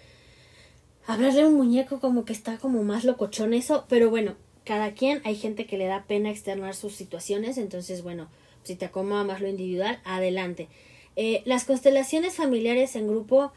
Hablarle 1.06 1.40
a 1.40 1.46
un 1.46 1.54
muñeco 1.54 2.00
como 2.00 2.26
que 2.26 2.34
está 2.34 2.58
como 2.58 2.82
más 2.82 3.04
locochón 3.04 3.54
eso, 3.54 3.86
pero 3.88 4.10
bueno, 4.10 4.36
cada 4.64 4.92
quien. 4.92 5.22
Hay 5.24 5.36
gente 5.36 5.64
que 5.64 5.78
le 5.78 5.86
da 5.86 6.04
pena 6.06 6.30
externar 6.30 6.74
sus 6.74 6.94
situaciones, 6.94 7.56
entonces 7.56 8.02
bueno, 8.02 8.28
si 8.62 8.76
te 8.76 8.84
acomoda 8.84 9.24
más 9.24 9.40
lo 9.40 9.48
individual, 9.48 10.00
adelante. 10.04 10.68
Eh, 11.16 11.42
las 11.46 11.64
constelaciones 11.64 12.34
familiares 12.34 12.94
en 12.94 13.08
grupo 13.08 13.52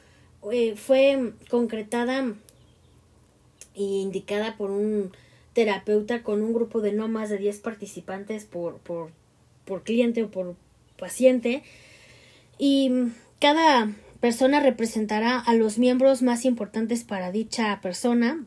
eh, 0.49 0.77
fue 0.77 1.33
concretada 1.49 2.33
e 3.75 3.83
indicada 3.83 4.55
por 4.55 4.71
un 4.71 5.11
terapeuta 5.51 6.23
con 6.23 6.41
un 6.41 6.53
grupo 6.53 6.79
de 6.79 6.93
no 6.93 7.09
más 7.09 7.29
de 7.29 7.37
10 7.37 7.59
participantes 7.59 8.45
por, 8.45 8.77
por, 8.77 9.11
por 9.65 9.83
cliente 9.83 10.23
o 10.23 10.31
por 10.31 10.55
paciente. 11.03 11.63
Y 12.57 12.89
cada 13.41 13.91
persona 14.21 14.61
representará 14.61 15.37
a 15.37 15.53
los 15.53 15.77
miembros 15.77 16.21
más 16.21 16.45
importantes 16.45 17.03
para 17.03 17.33
dicha 17.33 17.81
persona 17.81 18.45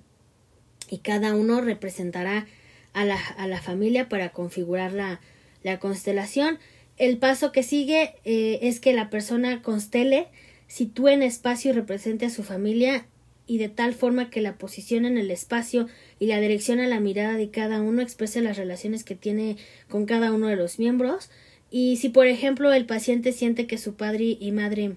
y 0.88 0.98
cada 0.98 1.34
uno 1.34 1.60
representará 1.60 2.46
a 2.94 3.04
la, 3.04 3.18
a 3.36 3.46
la 3.46 3.60
familia 3.60 4.08
para 4.08 4.30
configurar 4.30 4.94
la, 4.94 5.20
la 5.62 5.78
constelación. 5.78 6.58
El 6.96 7.18
paso 7.18 7.52
que 7.52 7.62
sigue 7.62 8.14
eh, 8.24 8.60
es 8.62 8.80
que 8.80 8.94
la 8.94 9.10
persona 9.10 9.60
constele, 9.60 10.28
sitúe 10.66 11.08
en 11.08 11.22
espacio 11.22 11.72
y 11.72 11.74
represente 11.74 12.24
a 12.24 12.30
su 12.30 12.42
familia 12.42 13.04
y 13.46 13.58
de 13.58 13.68
tal 13.68 13.92
forma 13.92 14.30
que 14.30 14.40
la 14.40 14.56
posición 14.56 15.04
en 15.04 15.18
el 15.18 15.30
espacio 15.30 15.88
y 16.18 16.26
la 16.26 16.40
dirección 16.40 16.80
a 16.80 16.86
la 16.86 17.00
mirada 17.00 17.34
de 17.34 17.50
cada 17.50 17.82
uno 17.82 18.00
exprese 18.00 18.40
las 18.40 18.56
relaciones 18.56 19.04
que 19.04 19.14
tiene 19.14 19.58
con 19.90 20.06
cada 20.06 20.32
uno 20.32 20.48
de 20.48 20.56
los 20.56 20.78
miembros. 20.78 21.28
Y 21.70 21.96
si, 21.96 22.08
por 22.08 22.26
ejemplo, 22.26 22.72
el 22.72 22.86
paciente 22.86 23.32
siente 23.32 23.66
que 23.66 23.78
su 23.78 23.94
padre 23.94 24.36
y 24.38 24.52
madre 24.52 24.96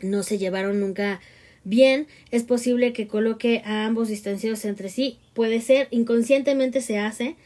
no 0.00 0.22
se 0.22 0.38
llevaron 0.38 0.80
nunca 0.80 1.20
bien, 1.64 2.06
es 2.30 2.42
posible 2.44 2.92
que 2.92 3.08
coloque 3.08 3.62
a 3.64 3.86
ambos 3.86 4.08
distanciados 4.08 4.64
entre 4.64 4.88
sí. 4.88 5.18
Puede 5.32 5.60
ser, 5.60 5.88
inconscientemente 5.90 6.80
se 6.80 6.98
hace, 6.98 7.36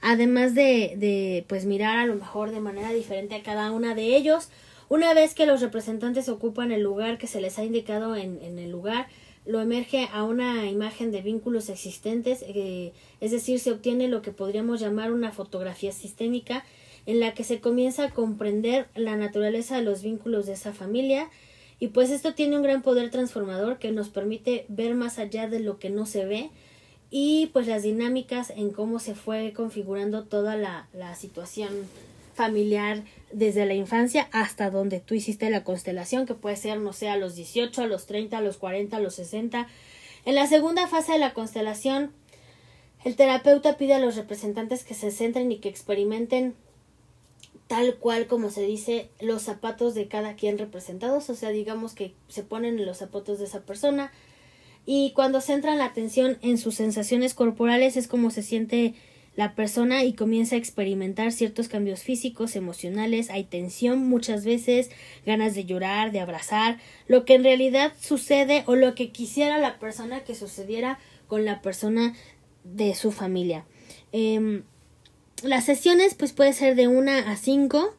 además 0.00 0.54
de, 0.54 0.94
de 0.96 1.44
pues 1.46 1.66
mirar 1.66 1.98
a 1.98 2.06
lo 2.06 2.16
mejor 2.16 2.50
de 2.50 2.60
manera 2.60 2.92
diferente 2.92 3.34
a 3.34 3.42
cada 3.42 3.70
una 3.70 3.94
de 3.94 4.16
ellos. 4.16 4.48
Una 4.88 5.14
vez 5.14 5.34
que 5.34 5.46
los 5.46 5.60
representantes 5.60 6.28
ocupan 6.28 6.72
el 6.72 6.82
lugar 6.82 7.18
que 7.18 7.26
se 7.26 7.40
les 7.40 7.58
ha 7.58 7.64
indicado 7.64 8.16
en, 8.16 8.40
en 8.42 8.58
el 8.58 8.70
lugar, 8.70 9.08
lo 9.44 9.60
emerge 9.60 10.08
a 10.12 10.24
una 10.24 10.68
imagen 10.68 11.12
de 11.12 11.22
vínculos 11.22 11.68
existentes, 11.68 12.44
eh, 12.48 12.92
es 13.20 13.30
decir, 13.30 13.60
se 13.60 13.70
obtiene 13.70 14.08
lo 14.08 14.22
que 14.22 14.32
podríamos 14.32 14.80
llamar 14.80 15.12
una 15.12 15.30
fotografía 15.30 15.92
sistémica 15.92 16.64
en 17.06 17.20
la 17.20 17.34
que 17.34 17.44
se 17.44 17.60
comienza 17.60 18.04
a 18.04 18.10
comprender 18.10 18.88
la 18.94 19.16
naturaleza 19.16 19.76
de 19.76 19.82
los 19.82 20.02
vínculos 20.02 20.46
de 20.46 20.54
esa 20.54 20.72
familia 20.72 21.28
y 21.78 21.88
pues 21.88 22.10
esto 22.10 22.34
tiene 22.34 22.56
un 22.56 22.62
gran 22.62 22.82
poder 22.82 23.10
transformador 23.10 23.78
que 23.78 23.92
nos 23.92 24.08
permite 24.08 24.66
ver 24.68 24.94
más 24.94 25.18
allá 25.18 25.48
de 25.48 25.60
lo 25.60 25.78
que 25.78 25.90
no 25.90 26.06
se 26.06 26.24
ve 26.24 26.50
y 27.10 27.50
pues 27.52 27.66
las 27.66 27.82
dinámicas 27.82 28.50
en 28.50 28.70
cómo 28.70 28.98
se 28.98 29.14
fue 29.14 29.52
configurando 29.52 30.24
toda 30.24 30.56
la, 30.56 30.88
la 30.92 31.14
situación 31.14 31.70
familiar 32.34 33.02
desde 33.32 33.64
la 33.66 33.74
infancia 33.74 34.28
hasta 34.32 34.70
donde 34.70 35.00
tú 35.00 35.14
hiciste 35.14 35.48
la 35.48 35.64
constelación, 35.64 36.26
que 36.26 36.34
puede 36.34 36.56
ser, 36.56 36.78
no 36.78 36.92
sé, 36.92 37.08
a 37.08 37.16
los 37.16 37.34
18, 37.34 37.82
a 37.82 37.86
los 37.86 38.06
30, 38.06 38.36
a 38.36 38.40
los 38.42 38.58
40, 38.58 38.96
a 38.96 39.00
los 39.00 39.14
60. 39.14 39.66
En 40.26 40.34
la 40.34 40.46
segunda 40.46 40.86
fase 40.86 41.12
de 41.12 41.18
la 41.18 41.32
constelación, 41.32 42.12
el 43.04 43.16
terapeuta 43.16 43.76
pide 43.76 43.94
a 43.94 44.00
los 44.00 44.16
representantes 44.16 44.84
que 44.84 44.94
se 44.94 45.10
centren 45.10 45.50
y 45.50 45.58
que 45.58 45.68
experimenten 45.68 46.54
tal 47.66 47.96
cual 47.96 48.26
como 48.26 48.50
se 48.50 48.62
dice 48.62 49.10
los 49.20 49.42
zapatos 49.42 49.94
de 49.94 50.08
cada 50.08 50.36
quien 50.36 50.58
representados, 50.58 51.28
o 51.30 51.34
sea, 51.34 51.50
digamos 51.50 51.94
que 51.94 52.14
se 52.28 52.42
ponen 52.42 52.78
en 52.78 52.86
los 52.86 52.98
zapatos 52.98 53.38
de 53.38 53.46
esa 53.46 53.62
persona. 53.62 54.12
Y 54.84 55.12
cuando 55.14 55.40
centran 55.40 55.78
la 55.78 55.86
atención 55.86 56.38
en 56.42 56.58
sus 56.58 56.76
sensaciones 56.76 57.34
corporales 57.34 57.96
es 57.96 58.06
como 58.06 58.30
se 58.30 58.42
siente 58.42 58.94
la 59.34 59.54
persona 59.54 60.04
y 60.04 60.14
comienza 60.14 60.54
a 60.54 60.58
experimentar 60.58 61.30
ciertos 61.32 61.68
cambios 61.68 62.02
físicos, 62.02 62.56
emocionales, 62.56 63.28
hay 63.28 63.44
tensión 63.44 64.08
muchas 64.08 64.44
veces, 64.44 64.90
ganas 65.26 65.54
de 65.54 65.66
llorar, 65.66 66.10
de 66.12 66.20
abrazar, 66.20 66.78
lo 67.06 67.24
que 67.24 67.34
en 67.34 67.44
realidad 67.44 67.92
sucede 68.00 68.62
o 68.66 68.76
lo 68.76 68.94
que 68.94 69.10
quisiera 69.10 69.58
la 69.58 69.78
persona 69.78 70.24
que 70.24 70.34
sucediera 70.34 70.98
con 71.26 71.44
la 71.44 71.60
persona 71.60 72.14
de 72.64 72.94
su 72.94 73.12
familia. 73.12 73.66
Eh, 74.12 74.62
las 75.42 75.64
sesiones 75.64 76.14
pues 76.14 76.32
puede 76.32 76.52
ser 76.52 76.74
de 76.74 76.88
una 76.88 77.30
a 77.30 77.36
cinco. 77.36 77.94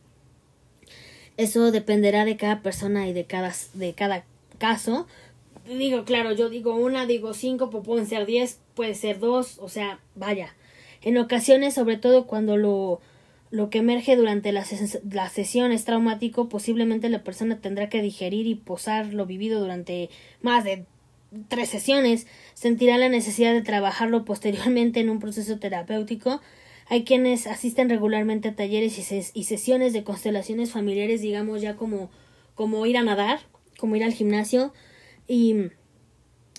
Eso 1.37 1.71
dependerá 1.71 2.25
de 2.25 2.37
cada 2.37 2.61
persona 2.61 3.07
y 3.07 3.13
de 3.13 3.25
cada, 3.25 3.53
de 3.73 3.93
cada 3.93 4.25
caso. 4.57 5.07
Digo, 5.67 6.05
claro, 6.05 6.31
yo 6.31 6.49
digo 6.49 6.75
una, 6.75 7.05
digo 7.05 7.33
cinco, 7.33 7.69
pues 7.69 7.85
pueden 7.85 8.07
ser 8.07 8.25
diez, 8.25 8.59
puede 8.73 8.95
ser 8.95 9.19
dos, 9.19 9.59
o 9.59 9.69
sea, 9.69 9.99
vaya. 10.15 10.55
En 11.01 11.17
ocasiones, 11.17 11.73
sobre 11.73 11.97
todo 11.97 12.25
cuando 12.25 12.57
lo, 12.57 13.01
lo 13.51 13.69
que 13.69 13.79
emerge 13.79 14.15
durante 14.15 14.51
la, 14.51 14.65
la, 15.11 15.29
sesión 15.29 15.71
es 15.71 15.85
traumático, 15.85 16.49
posiblemente 16.49 17.09
la 17.09 17.23
persona 17.23 17.59
tendrá 17.59 17.89
que 17.89 18.01
digerir 18.01 18.47
y 18.47 18.55
posar 18.55 19.13
lo 19.13 19.25
vivido 19.25 19.59
durante 19.59 20.09
más 20.41 20.63
de 20.63 20.85
tres 21.49 21.69
sesiones, 21.69 22.25
sentirá 22.53 22.97
la 22.97 23.09
necesidad 23.09 23.53
de 23.53 23.61
trabajarlo 23.61 24.25
posteriormente 24.25 25.01
en 25.01 25.09
un 25.09 25.19
proceso 25.19 25.59
terapéutico 25.59 26.41
hay 26.89 27.03
quienes 27.03 27.47
asisten 27.47 27.89
regularmente 27.89 28.49
a 28.49 28.55
talleres 28.55 28.97
y, 29.33 29.43
sesiones 29.43 29.93
de 29.93 30.03
constelaciones 30.03 30.71
familiares, 30.71 31.21
digamos 31.21 31.61
ya 31.61 31.75
como, 31.75 32.09
como 32.55 32.85
ir 32.85 32.97
a 32.97 33.03
nadar, 33.03 33.39
como 33.77 33.95
ir 33.95 34.03
al 34.03 34.13
gimnasio 34.13 34.73
y, 35.27 35.55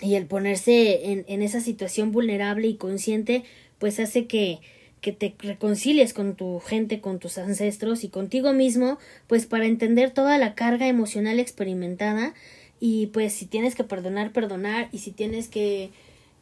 y 0.01 0.15
el 0.15 0.27
ponerse 0.27 1.11
en, 1.11 1.25
en 1.27 1.41
esa 1.41 1.61
situación 1.61 2.11
vulnerable 2.11 2.67
y 2.67 2.75
consciente, 2.75 3.43
pues 3.79 3.99
hace 3.99 4.27
que, 4.27 4.59
que 5.01 5.13
te 5.13 5.33
reconcilies 5.39 6.13
con 6.13 6.35
tu 6.35 6.59
gente, 6.59 7.01
con 7.01 7.19
tus 7.19 7.37
ancestros 7.37 8.03
y 8.03 8.09
contigo 8.09 8.53
mismo, 8.53 8.99
pues 9.27 9.47
para 9.47 9.65
entender 9.65 10.11
toda 10.11 10.37
la 10.37 10.53
carga 10.53 10.87
emocional 10.87 11.39
experimentada. 11.39 12.33
Y 12.79 13.07
pues 13.07 13.33
si 13.33 13.45
tienes 13.45 13.75
que 13.75 13.83
perdonar, 13.83 14.31
perdonar 14.31 14.89
y 14.91 14.99
si 14.99 15.11
tienes 15.11 15.47
que 15.47 15.89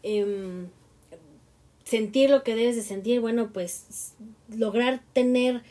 eh, 0.03 0.65
sentir 1.88 2.29
lo 2.29 2.44
que 2.44 2.56
debes 2.56 2.75
de 2.75 2.82
sentir, 2.82 3.22
bueno, 3.22 3.51
pues 3.53 4.13
lograr 4.50 5.01
tener 5.13 5.63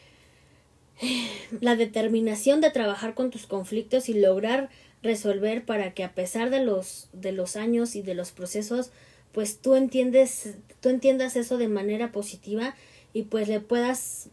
la 1.61 1.76
determinación 1.76 2.62
de 2.62 2.70
trabajar 2.70 3.14
con 3.14 3.30
tus 3.30 3.46
conflictos 3.46 4.08
y 4.08 4.14
lograr 4.14 4.70
resolver 5.02 5.64
para 5.64 5.92
que 5.92 6.04
a 6.04 6.14
pesar 6.14 6.49
de 6.49 6.64
los 6.64 7.08
de 7.12 7.32
los 7.32 7.56
años 7.56 7.96
y 7.96 8.02
de 8.02 8.14
los 8.14 8.30
procesos 8.30 8.90
pues 9.32 9.58
tú 9.58 9.75
entiendes 9.75 10.54
tú 10.80 10.88
entiendas 10.88 11.37
eso 11.37 11.58
de 11.58 11.68
manera 11.68 12.12
positiva 12.12 12.75
y 13.12 13.25
pues 13.25 13.46
le 13.46 13.61
puedas 13.61 14.30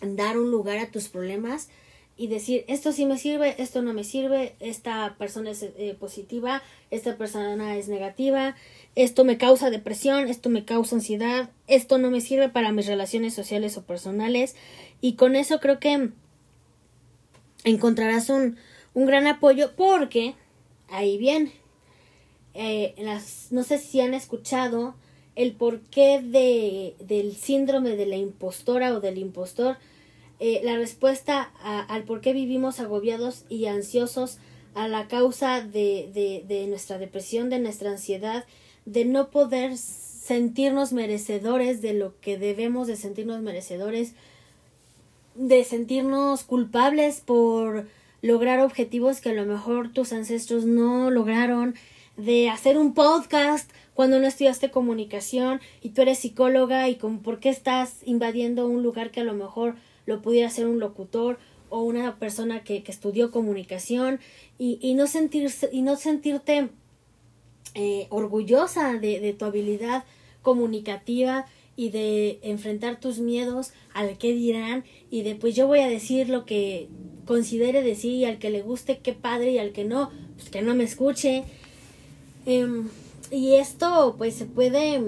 dar 0.00 0.38
un 0.38 0.50
lugar 0.50 0.78
a 0.78 0.90
tus 0.90 1.08
problemas 1.08 1.68
y 2.22 2.28
decir 2.28 2.64
esto 2.68 2.92
sí 2.92 3.04
me 3.04 3.18
sirve, 3.18 3.60
esto 3.60 3.82
no 3.82 3.92
me 3.94 4.04
sirve, 4.04 4.54
esta 4.60 5.16
persona 5.18 5.50
es 5.50 5.64
eh, 5.64 5.96
positiva, 5.98 6.62
esta 6.92 7.16
persona 7.16 7.76
es 7.76 7.88
negativa, 7.88 8.54
esto 8.94 9.24
me 9.24 9.38
causa 9.38 9.70
depresión, 9.70 10.28
esto 10.28 10.48
me 10.48 10.64
causa 10.64 10.94
ansiedad, 10.94 11.50
esto 11.66 11.98
no 11.98 12.12
me 12.12 12.20
sirve 12.20 12.48
para 12.48 12.70
mis 12.70 12.86
relaciones 12.86 13.34
sociales 13.34 13.76
o 13.76 13.82
personales. 13.82 14.54
Y 15.00 15.14
con 15.14 15.34
eso 15.34 15.58
creo 15.58 15.80
que 15.80 16.10
encontrarás 17.64 18.30
un, 18.30 18.56
un 18.94 19.06
gran 19.06 19.26
apoyo 19.26 19.72
porque 19.74 20.36
ahí 20.90 21.18
viene. 21.18 21.50
Eh, 22.54 22.94
las, 22.98 23.48
no 23.50 23.64
sé 23.64 23.78
si 23.78 24.00
han 24.00 24.14
escuchado 24.14 24.94
el 25.34 25.56
porqué 25.56 26.22
de, 26.22 26.94
del 27.04 27.34
síndrome 27.34 27.96
de 27.96 28.06
la 28.06 28.16
impostora 28.16 28.94
o 28.94 29.00
del 29.00 29.18
impostor 29.18 29.76
eh, 30.44 30.60
la 30.64 30.74
respuesta 30.74 31.52
al 31.62 32.02
por 32.02 32.20
qué 32.20 32.32
vivimos 32.32 32.80
agobiados 32.80 33.44
y 33.48 33.66
ansiosos 33.66 34.38
a 34.74 34.88
la 34.88 35.06
causa 35.06 35.60
de, 35.60 36.10
de, 36.12 36.44
de 36.48 36.66
nuestra 36.66 36.98
depresión, 36.98 37.48
de 37.48 37.60
nuestra 37.60 37.90
ansiedad, 37.90 38.44
de 38.84 39.04
no 39.04 39.30
poder 39.30 39.76
sentirnos 39.76 40.92
merecedores 40.92 41.80
de 41.80 41.94
lo 41.94 42.18
que 42.20 42.38
debemos 42.38 42.88
de 42.88 42.96
sentirnos 42.96 43.40
merecedores, 43.40 44.14
de 45.36 45.62
sentirnos 45.62 46.42
culpables 46.42 47.20
por 47.20 47.86
lograr 48.20 48.58
objetivos 48.58 49.20
que 49.20 49.28
a 49.28 49.34
lo 49.34 49.46
mejor 49.46 49.92
tus 49.92 50.12
ancestros 50.12 50.64
no 50.64 51.12
lograron, 51.12 51.76
de 52.16 52.50
hacer 52.50 52.78
un 52.78 52.94
podcast 52.94 53.70
cuando 53.94 54.18
no 54.18 54.26
estudiaste 54.26 54.72
comunicación 54.72 55.60
y 55.82 55.90
tú 55.90 56.02
eres 56.02 56.18
psicóloga 56.18 56.88
y 56.88 56.96
por 56.96 57.38
qué 57.38 57.48
estás 57.48 57.98
invadiendo 58.04 58.66
un 58.66 58.82
lugar 58.82 59.12
que 59.12 59.20
a 59.20 59.24
lo 59.24 59.34
mejor 59.34 59.76
lo 60.06 60.22
pudiera 60.22 60.50
ser 60.50 60.66
un 60.66 60.80
locutor 60.80 61.38
o 61.68 61.82
una 61.82 62.18
persona 62.18 62.62
que, 62.64 62.82
que 62.82 62.92
estudió 62.92 63.30
comunicación 63.30 64.20
y, 64.58 64.78
y, 64.82 64.94
no 64.94 65.06
sentirse, 65.06 65.70
y 65.72 65.82
no 65.82 65.96
sentirte 65.96 66.68
eh, 67.74 68.06
orgullosa 68.10 68.98
de, 68.98 69.20
de 69.20 69.32
tu 69.32 69.46
habilidad 69.46 70.04
comunicativa 70.42 71.46
y 71.76 71.88
de 71.90 72.38
enfrentar 72.42 73.00
tus 73.00 73.18
miedos 73.18 73.72
al 73.94 74.18
que 74.18 74.34
dirán 74.34 74.84
y 75.10 75.22
de 75.22 75.34
pues 75.34 75.54
yo 75.54 75.66
voy 75.66 75.80
a 75.80 75.88
decir 75.88 76.28
lo 76.28 76.44
que 76.44 76.88
considere 77.24 77.82
decir 77.82 78.12
y 78.12 78.24
al 78.26 78.38
que 78.38 78.50
le 78.50 78.60
guste 78.60 78.98
qué 78.98 79.14
padre 79.14 79.52
y 79.52 79.58
al 79.58 79.72
que 79.72 79.84
no 79.84 80.10
pues 80.36 80.50
que 80.50 80.60
no 80.62 80.74
me 80.74 80.84
escuche. 80.84 81.44
Eh, 82.44 82.82
y 83.30 83.54
esto 83.54 84.16
pues 84.18 84.34
se 84.34 84.44
puede 84.44 85.00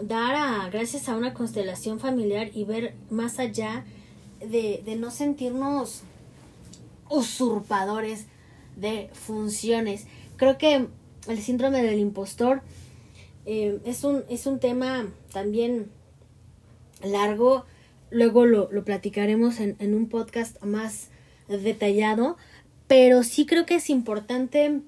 dar 0.00 0.34
a, 0.34 0.68
gracias 0.70 1.08
a 1.08 1.16
una 1.16 1.34
constelación 1.34 2.00
familiar 2.00 2.50
y 2.52 2.64
ver 2.64 2.94
más 3.10 3.38
allá 3.38 3.84
de, 4.48 4.82
de 4.84 4.96
no 4.96 5.10
sentirnos 5.10 6.02
usurpadores 7.08 8.26
de 8.76 9.10
funciones. 9.12 10.06
Creo 10.36 10.58
que 10.58 10.86
el 11.28 11.42
síndrome 11.42 11.82
del 11.82 11.98
impostor 11.98 12.62
eh, 13.46 13.80
es, 13.84 14.04
un, 14.04 14.24
es 14.28 14.46
un 14.46 14.58
tema 14.58 15.06
también 15.32 15.90
largo. 17.02 17.64
Luego 18.10 18.46
lo, 18.46 18.70
lo 18.70 18.84
platicaremos 18.84 19.60
en, 19.60 19.76
en, 19.78 19.94
un 19.94 20.08
podcast 20.08 20.62
más 20.62 21.08
detallado. 21.48 22.36
Pero 22.86 23.22
sí 23.22 23.46
creo 23.46 23.66
que 23.66 23.76
es 23.76 23.90
importante 23.90 24.80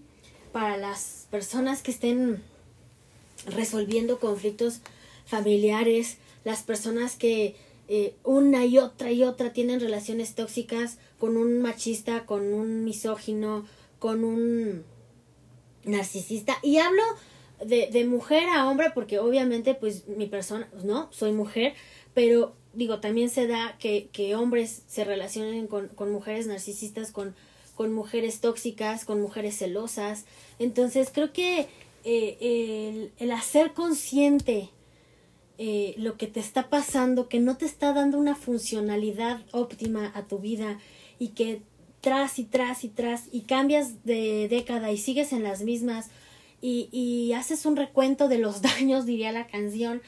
para 0.53 0.77
las 0.77 1.27
personas 1.31 1.83
que 1.83 1.91
estén 1.91 2.43
resolviendo 3.47 4.19
conflictos 4.21 4.81
familiares, 5.27 6.19
las 6.45 6.63
personas 6.63 7.17
que 7.17 7.57
eh, 7.89 8.15
una 8.25 8.65
y 8.65 8.79
otra 8.79 9.13
y 9.13 9.23
otra 9.23 9.53
tienen 9.53 9.81
relaciones 9.81 10.35
tóxicas 10.35 10.99
con 11.19 11.37
un 11.37 11.61
machista, 11.61 12.27
con 12.27 12.53
un 12.53 12.85
misógino, 12.85 13.67
con 13.99 14.25
un 14.25 14.85
narcisista. 15.85 16.57
Y 16.63 16.79
hablo 16.79 17.03
de, 17.65 17.89
de 17.93 18.05
mujer 18.05 18.49
a 18.49 18.69
hombre 18.69 18.91
porque 18.95 19.19
obviamente 19.19 19.75
pues 19.75 20.09
mi 20.09 20.27
persona, 20.27 20.69
no, 20.83 21.09
soy 21.13 21.33
mujer, 21.33 21.75
pero 22.15 22.55
digo, 22.75 23.01
también 23.01 23.31
se 23.31 23.47
da 23.47 23.77
que, 23.79 24.09
que 24.13 24.35
hombres 24.35 24.83
se 24.87 25.05
relacionen 25.05 25.67
con, 25.67 25.89
con 25.89 26.13
mujeres 26.13 26.47
narcisistas, 26.47 27.11
con, 27.13 27.35
con 27.75 27.93
mujeres 27.93 28.41
tóxicas, 28.41 29.05
con 29.05 29.21
mujeres 29.21 29.59
celosas. 29.59 30.25
Entonces 30.59 31.11
creo 31.13 31.33
que 31.33 31.69
eh, 32.05 32.37
el, 32.41 33.13
el, 33.19 33.33
hacer 33.33 33.73
consciente 33.73 34.71
eh, 35.59 35.95
lo 35.99 36.17
que 36.17 36.27
te 36.27 36.41
está 36.41 36.69
pasando, 36.69 37.29
que 37.29 37.39
no 37.39 37.57
te 37.57 37.65
está 37.65 37.93
dando 37.93 38.19
una 38.19 38.35
funcionalidad 38.35 39.41
óptima 39.53 40.11
a 40.15 40.27
tu 40.27 40.39
vida 40.39 40.79
y 41.19 41.29
que 41.29 41.63
tras 42.01 42.39
y 42.39 42.45
tras 42.45 42.85
y 42.85 42.89
tras 42.89 43.29
y 43.33 43.43
cambias 43.43 44.05
de 44.05 44.49
década 44.49 44.91
y 44.93 44.99
sigues 44.99 45.33
en 45.33 45.43
las 45.43 45.63
mismas 45.63 46.11
y, 46.61 46.89
y 46.93 47.33
haces 47.35 47.67
un 47.67 47.77
recuento 47.77 48.29
de 48.29 48.39
los 48.39 48.63
daños, 48.63 49.07
diría 49.07 49.33
la 49.33 49.47
canción 49.47 50.03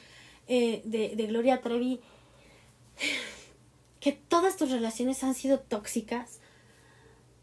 eh, 0.48 0.82
de, 0.84 1.14
de 1.16 1.26
Gloria 1.26 1.60
Trevi, 1.60 2.00
que 4.00 4.12
todas 4.12 4.56
tus 4.56 4.70
relaciones 4.70 5.22
han 5.24 5.34
sido 5.34 5.58
tóxicas, 5.58 6.40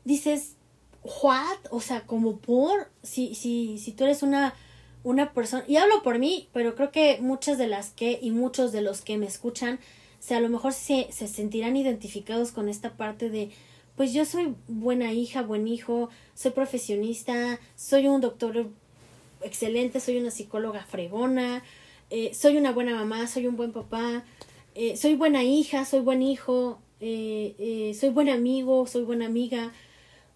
dices, 0.03 0.55
what? 1.03 1.57
O 1.69 1.81
sea, 1.81 2.05
como 2.05 2.37
por, 2.37 2.89
si, 3.01 3.35
si, 3.35 3.77
si 3.77 3.91
tú 3.91 4.05
eres 4.05 4.23
una 4.23 4.53
una 5.03 5.33
persona, 5.33 5.63
y 5.67 5.75
hablo 5.75 6.01
por 6.03 6.19
mí, 6.19 6.49
pero 6.53 6.75
creo 6.75 6.91
que 6.91 7.19
muchas 7.21 7.57
de 7.57 7.67
las 7.67 7.91
que 7.91 8.19
y 8.21 8.31
muchos 8.31 8.71
de 8.71 8.81
los 8.81 9.01
que 9.01 9.17
me 9.17 9.25
escuchan, 9.25 9.75
o 10.19 10.23
sea, 10.25 10.37
a 10.37 10.41
lo 10.41 10.49
mejor 10.49 10.73
se, 10.73 11.07
se 11.11 11.27
sentirán 11.27 11.75
identificados 11.75 12.51
con 12.51 12.69
esta 12.69 12.93
parte 12.93 13.29
de, 13.29 13.51
pues 13.95 14.13
yo 14.13 14.25
soy 14.25 14.55
buena 14.67 15.11
hija, 15.11 15.41
buen 15.41 15.67
hijo, 15.67 16.09
soy 16.33 16.51
profesionista, 16.51 17.59
soy 17.75 18.07
un 18.07 18.21
doctor 18.21 18.67
excelente, 19.41 19.99
soy 19.99 20.17
una 20.17 20.31
psicóloga 20.31 20.83
fregona, 20.85 21.63
eh, 22.09 22.33
soy 22.33 22.57
una 22.57 22.71
buena 22.71 22.95
mamá, 22.95 23.27
soy 23.27 23.47
un 23.47 23.57
buen 23.57 23.71
papá, 23.71 24.23
eh, 24.75 24.97
soy 24.97 25.15
buena 25.15 25.43
hija, 25.43 25.85
soy 25.85 25.99
buen 25.99 26.21
hijo, 26.21 26.79
eh, 26.99 27.95
soy 27.99 28.09
buen 28.09 28.29
amigo, 28.29 28.87
soy 28.87 29.03
buena 29.03 29.25
amiga. 29.25 29.71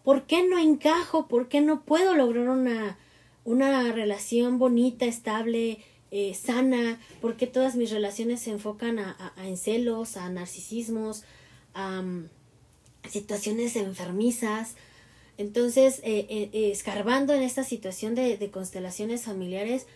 ¿Por 0.03 0.23
qué 0.23 0.47
no 0.47 0.59
encajo? 0.59 1.27
¿Por 1.27 1.47
qué 1.47 1.61
no 1.61 1.83
puedo 1.83 2.15
lograr 2.15 2.49
una 2.49 2.97
una 3.47 3.93
relación 3.93 4.59
bonita, 4.59 5.05
estable, 5.05 5.77
eh, 6.11 6.33
sana, 6.33 6.99
porque 7.21 7.47
todas 7.47 7.77
mis 7.77 7.91
relaciones 7.91 8.41
se 8.41 8.51
enfocan 8.51 8.99
a, 8.99 9.33
a, 9.37 9.47
en 9.47 9.55
celos, 9.55 10.17
a 10.17 10.29
narcisismos, 10.29 11.23
a 11.73 12.01
um, 12.01 12.27
situaciones 13.09 13.77
enfermizas. 13.77 14.75
Entonces, 15.37 16.01
eh, 16.03 16.27
eh, 16.29 16.71
escarbando 16.73 17.33
en 17.33 17.41
esta 17.41 17.63
situación 17.63 18.15
de, 18.15 18.37
de, 18.37 18.51
constelaciones 18.51 19.23
familiares, 19.23 19.87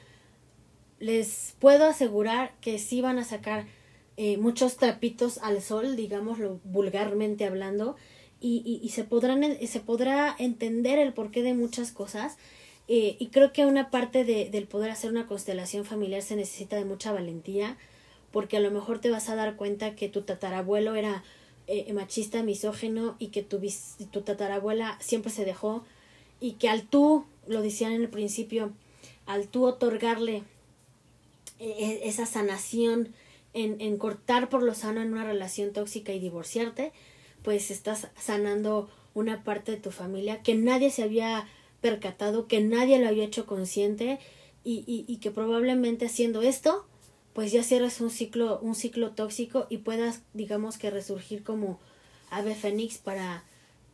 les 1.00 1.54
puedo 1.60 1.88
asegurar 1.88 2.54
que 2.62 2.80
sí 2.80 3.02
van 3.02 3.20
a 3.20 3.26
sacar 3.26 3.68
muchos 4.38 4.78
trapitos 4.78 5.40
al 5.40 5.64
sol, 5.64 5.96
digámoslo 5.96 6.60
vulgarmente 6.64 7.44
hablando, 7.46 7.96
y, 8.40 8.62
y, 8.64 8.86
y 8.86 8.90
se, 8.90 9.04
podrán, 9.04 9.44
se 9.66 9.80
podrá 9.80 10.36
entender 10.38 11.00
el 11.00 11.12
porqué 11.12 11.42
de 11.42 11.56
muchas 11.56 11.92
cosas 11.92 12.38
eh, 12.88 13.16
y 13.20 13.28
creo 13.28 13.54
que 13.54 13.66
una 13.66 13.90
parte 13.90 14.26
de, 14.26 14.50
del 14.50 14.68
poder 14.68 14.92
hacer 14.92 15.12
una 15.12 15.28
constelación 15.28 15.86
familiar 15.86 16.22
se 16.22 16.36
necesita 16.36 16.76
de 16.76 16.86
mucha 16.86 17.12
valentía, 17.12 17.78
porque 18.32 18.58
a 18.58 18.60
lo 18.60 18.72
mejor 18.72 19.00
te 19.00 19.10
vas 19.10 19.30
a 19.30 19.36
dar 19.36 19.56
cuenta 19.56 19.96
que 19.96 20.10
tu 20.10 20.22
tatarabuelo 20.22 20.96
era 20.96 21.24
eh, 21.68 21.92
machista, 21.94 22.44
misógeno, 22.44 23.16
y 23.20 23.28
que 23.28 23.44
tu, 23.44 23.60
tu 24.12 24.22
tatarabuela 24.22 24.98
siempre 25.00 25.32
se 25.32 25.46
dejó, 25.46 25.86
y 26.40 26.54
que 26.54 26.70
al 26.70 26.84
tú, 26.84 27.26
lo 27.48 27.62
decían 27.62 27.94
en 27.94 28.02
el 28.02 28.10
principio, 28.10 28.72
al 29.26 29.48
tú 29.48 29.66
otorgarle 29.66 30.44
eh, 31.60 32.02
esa 32.04 32.26
sanación 32.26 33.14
en, 33.54 33.80
en 33.80 33.98
cortar 33.98 34.50
por 34.50 34.64
lo 34.64 34.74
sano 34.74 35.02
en 35.02 35.14
una 35.14 35.24
relación 35.24 35.72
tóxica 35.72 36.12
y 36.14 36.20
divorciarte, 36.20 36.92
pues 37.44 37.72
estás 37.72 38.08
sanando 38.20 38.90
una 39.14 39.44
parte 39.44 39.72
de 39.72 39.78
tu 39.78 39.92
familia 39.92 40.42
que 40.42 40.56
nadie 40.56 40.90
se 40.90 41.04
había 41.04 41.48
percatado 41.82 42.48
que 42.48 42.62
nadie 42.62 43.00
lo 43.00 43.08
había 43.08 43.26
hecho 43.26 43.46
consciente 43.46 44.20
y, 44.64 44.84
y, 44.88 45.06
y 45.12 45.18
que 45.18 45.32
probablemente 45.32 46.06
haciendo 46.06 46.42
esto 46.42 46.86
pues 47.34 47.52
ya 47.52 47.64
cierras 47.64 48.02
un 48.02 48.10
ciclo 48.10 48.60
un 48.60 48.76
ciclo 48.76 49.12
tóxico 49.12 49.68
y 49.70 49.78
puedas 49.78 50.22
digamos 50.34 50.78
que 50.78 50.92
resurgir 50.92 51.44
como 51.44 51.80
ave 52.30 52.56
fénix 52.56 52.98
para 52.98 53.44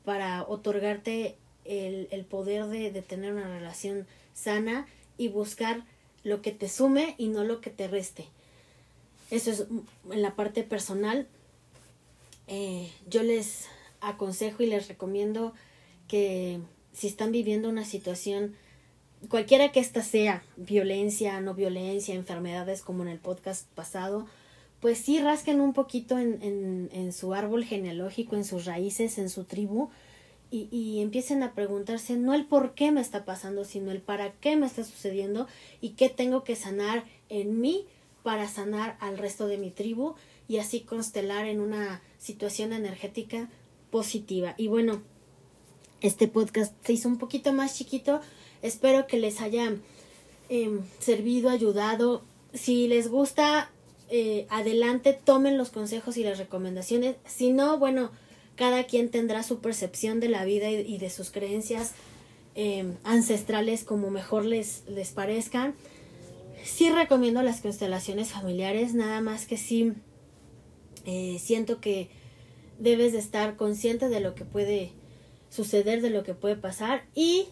para 0.03 0.43
otorgarte 0.43 1.35
el, 1.65 2.07
el 2.11 2.25
poder 2.25 2.67
de, 2.67 2.91
de 2.91 3.01
tener 3.01 3.33
una 3.33 3.47
relación 3.47 4.07
sana 4.33 4.87
y 5.17 5.27
buscar 5.29 5.83
lo 6.23 6.41
que 6.41 6.51
te 6.51 6.69
sume 6.69 7.15
y 7.17 7.27
no 7.27 7.43
lo 7.43 7.61
que 7.61 7.69
te 7.69 7.87
reste. 7.87 8.27
Eso 9.31 9.51
es 9.51 9.65
en 10.11 10.21
la 10.21 10.35
parte 10.35 10.63
personal. 10.63 11.27
Eh, 12.47 12.89
yo 13.09 13.23
les 13.23 13.65
aconsejo 13.99 14.63
y 14.63 14.67
les 14.67 14.87
recomiendo 14.87 15.53
que 16.07 16.59
si 16.97 17.05
están 17.05 17.31
viviendo 17.31 17.69
una 17.69 17.85
situación, 17.85 18.55
cualquiera 19.29 19.71
que 19.71 19.79
ésta 19.79 20.01
sea, 20.01 20.43
violencia, 20.55 21.39
no 21.41 21.53
violencia, 21.53 22.15
enfermedades 22.15 22.81
como 22.81 23.03
en 23.03 23.09
el 23.09 23.19
podcast 23.19 23.67
pasado, 23.75 24.25
pues 24.79 24.97
sí 24.97 25.19
rasquen 25.19 25.61
un 25.61 25.73
poquito 25.73 26.17
en, 26.17 26.41
en, 26.41 26.89
en 26.91 27.13
su 27.13 27.35
árbol 27.35 27.65
genealógico, 27.65 28.35
en 28.35 28.43
sus 28.43 28.65
raíces, 28.65 29.19
en 29.19 29.29
su 29.29 29.43
tribu, 29.43 29.89
y, 30.49 30.69
y, 30.71 31.01
empiecen 31.01 31.43
a 31.43 31.53
preguntarse 31.53 32.15
no 32.15 32.33
el 32.33 32.45
por 32.45 32.73
qué 32.73 32.91
me 32.91 33.01
está 33.01 33.25
pasando, 33.25 33.63
sino 33.65 33.91
el 33.91 34.01
para 34.01 34.31
qué 34.31 34.55
me 34.55 34.65
está 34.65 34.83
sucediendo 34.83 35.45
y 35.81 35.89
qué 35.89 36.09
tengo 36.09 36.45
que 36.45 36.55
sanar 36.55 37.03
en 37.27 37.59
mí 37.59 37.85
para 38.23 38.47
sanar 38.47 38.97
al 39.01 39.17
resto 39.17 39.47
de 39.47 39.57
mi 39.57 39.71
tribu 39.71 40.15
y 40.47 40.57
así 40.59 40.79
constelar 40.79 41.47
en 41.47 41.59
una 41.59 42.01
situación 42.17 42.71
energética 42.71 43.49
positiva. 43.91 44.55
Y 44.57 44.69
bueno, 44.69 45.01
este 46.01 46.27
podcast 46.27 46.73
se 46.85 46.93
hizo 46.93 47.09
un 47.09 47.17
poquito 47.17 47.53
más 47.53 47.75
chiquito. 47.75 48.21
Espero 48.61 49.07
que 49.07 49.17
les 49.17 49.41
haya 49.41 49.75
eh, 50.49 50.79
servido, 50.99 51.49
ayudado. 51.49 52.23
Si 52.53 52.87
les 52.87 53.09
gusta, 53.09 53.71
eh, 54.09 54.47
adelante, 54.49 55.13
tomen 55.13 55.57
los 55.57 55.69
consejos 55.69 56.17
y 56.17 56.23
las 56.23 56.37
recomendaciones. 56.37 57.15
Si 57.25 57.51
no, 57.51 57.77
bueno, 57.77 58.11
cada 58.55 58.85
quien 58.85 59.09
tendrá 59.09 59.43
su 59.43 59.59
percepción 59.59 60.19
de 60.19 60.29
la 60.29 60.45
vida 60.45 60.69
y, 60.69 60.97
de 60.97 61.09
sus 61.09 61.29
creencias 61.29 61.93
eh, 62.55 62.93
ancestrales 63.03 63.83
como 63.83 64.09
mejor 64.09 64.45
les, 64.45 64.83
les 64.87 65.11
parezcan. 65.11 65.75
Sí 66.63 66.89
recomiendo 66.89 67.43
las 67.43 67.61
constelaciones 67.61 68.29
familiares, 68.29 68.93
nada 68.93 69.21
más 69.21 69.45
que 69.45 69.57
sí 69.57 69.93
eh, 71.07 71.37
siento 71.39 71.79
que 71.79 72.09
debes 72.79 73.13
de 73.13 73.19
estar 73.19 73.55
consciente 73.55 74.09
de 74.09 74.19
lo 74.19 74.35
que 74.35 74.43
puede 74.43 74.91
suceder, 75.49 76.01
de 76.01 76.09
lo 76.09 76.23
que 76.23 76.33
puede 76.33 76.55
pasar 76.55 77.03
y 77.15 77.47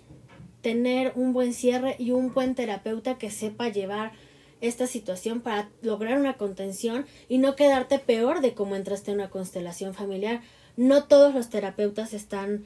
tener 0.61 1.13
un 1.15 1.33
buen 1.33 1.53
cierre 1.53 1.95
y 1.99 2.11
un 2.11 2.33
buen 2.33 2.55
terapeuta 2.55 3.17
que 3.17 3.29
sepa 3.29 3.69
llevar 3.69 4.13
esta 4.61 4.87
situación 4.87 5.41
para 5.41 5.69
lograr 5.81 6.17
una 6.17 6.37
contención 6.37 7.05
y 7.29 7.37
no 7.37 7.55
quedarte 7.55 7.99
peor 7.99 8.41
de 8.41 8.53
cómo 8.53 8.75
entraste 8.75 9.11
en 9.11 9.19
una 9.19 9.29
constelación 9.29 9.93
familiar. 9.93 10.41
No 10.75 11.03
todos 11.05 11.33
los 11.33 11.49
terapeutas 11.49 12.13
están, 12.13 12.65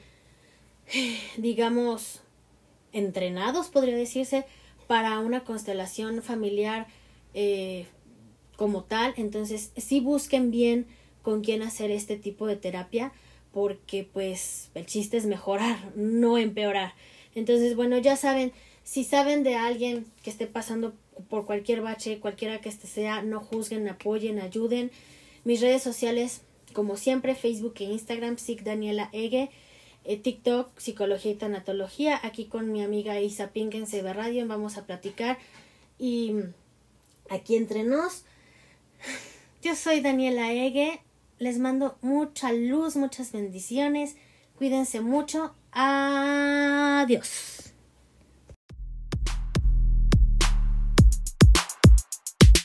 digamos, 1.36 2.20
entrenados, 2.92 3.68
podría 3.68 3.96
decirse, 3.96 4.46
para 4.86 5.18
una 5.20 5.44
constelación 5.44 6.22
familiar 6.22 6.86
eh, 7.34 7.86
como 8.56 8.82
tal. 8.84 9.14
Entonces, 9.16 9.72
sí 9.76 10.00
busquen 10.00 10.50
bien 10.50 10.86
con 11.22 11.42
quién 11.42 11.62
hacer 11.62 11.90
este 11.90 12.16
tipo 12.16 12.46
de 12.46 12.56
terapia 12.56 13.12
porque 13.52 14.08
pues 14.10 14.70
el 14.74 14.86
chiste 14.86 15.16
es 15.16 15.26
mejorar, 15.26 15.78
no 15.96 16.38
empeorar. 16.38 16.94
Entonces, 17.34 17.76
bueno, 17.76 17.98
ya 17.98 18.16
saben, 18.16 18.52
si 18.82 19.04
saben 19.04 19.42
de 19.42 19.56
alguien 19.56 20.06
que 20.22 20.30
esté 20.30 20.46
pasando 20.46 20.94
por 21.28 21.46
cualquier 21.46 21.80
bache, 21.80 22.20
cualquiera 22.20 22.60
que 22.60 22.68
este 22.68 22.86
sea, 22.86 23.22
no 23.22 23.40
juzguen, 23.40 23.88
apoyen, 23.88 24.40
ayuden. 24.40 24.90
Mis 25.44 25.60
redes 25.60 25.82
sociales, 25.82 26.42
como 26.72 26.96
siempre, 26.96 27.34
Facebook 27.34 27.74
e 27.80 27.84
Instagram, 27.84 28.36
Psic 28.36 28.62
Daniela 28.62 29.10
Ege, 29.12 29.50
eh, 30.04 30.16
TikTok, 30.16 30.78
Psicología 30.78 31.32
y 31.32 31.36
Tanatología, 31.36 32.18
aquí 32.22 32.46
con 32.46 32.72
mi 32.72 32.82
amiga 32.82 33.20
Isa 33.20 33.52
Pink 33.52 33.74
en 33.74 33.86
CB 33.86 34.12
Radio, 34.14 34.46
vamos 34.46 34.78
a 34.78 34.86
platicar 34.86 35.38
y 35.98 36.34
aquí 37.28 37.56
entre 37.56 37.84
nos. 37.84 38.24
Yo 39.62 39.76
soy 39.76 40.00
Daniela 40.00 40.52
Ege, 40.52 41.02
les 41.40 41.58
mando 41.58 41.96
mucha 42.02 42.52
luz, 42.52 42.96
muchas 42.96 43.32
bendiciones, 43.32 44.14
cuídense 44.56 45.00
mucho, 45.00 45.54
adiós. 45.72 47.72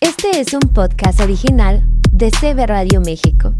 Este 0.02 0.42
es 0.42 0.54
un 0.54 0.74
podcast 0.74 1.22
original 1.22 1.84
de 2.12 2.32
CB 2.32 2.68
Radio 2.68 3.00
México. 3.00 3.54